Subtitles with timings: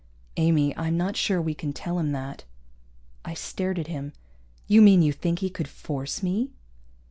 [0.35, 2.43] "Amy, I'm not sure we can tell him that."
[3.23, 4.13] I stared at him.
[4.67, 6.49] "You mean you think he could force me?"